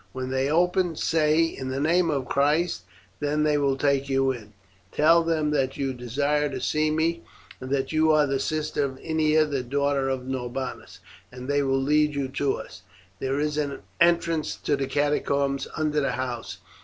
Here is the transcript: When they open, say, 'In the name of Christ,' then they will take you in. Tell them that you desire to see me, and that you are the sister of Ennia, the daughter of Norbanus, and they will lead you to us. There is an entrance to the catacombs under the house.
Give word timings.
When 0.13 0.31
they 0.31 0.49
open, 0.49 0.95
say, 0.95 1.43
'In 1.43 1.67
the 1.69 1.79
name 1.79 2.09
of 2.09 2.25
Christ,' 2.25 2.85
then 3.19 3.43
they 3.43 3.55
will 3.59 3.77
take 3.77 4.09
you 4.09 4.31
in. 4.31 4.53
Tell 4.91 5.21
them 5.23 5.51
that 5.51 5.77
you 5.77 5.93
desire 5.93 6.49
to 6.49 6.59
see 6.59 6.89
me, 6.89 7.21
and 7.59 7.69
that 7.69 7.91
you 7.91 8.11
are 8.11 8.25
the 8.25 8.39
sister 8.39 8.83
of 8.83 8.97
Ennia, 8.97 9.45
the 9.45 9.61
daughter 9.61 10.09
of 10.09 10.23
Norbanus, 10.25 11.01
and 11.31 11.47
they 11.47 11.61
will 11.61 11.79
lead 11.79 12.15
you 12.15 12.29
to 12.29 12.55
us. 12.55 12.81
There 13.19 13.39
is 13.39 13.59
an 13.59 13.83
entrance 13.99 14.55
to 14.63 14.75
the 14.75 14.87
catacombs 14.87 15.67
under 15.77 16.01
the 16.01 16.13
house. 16.13 16.57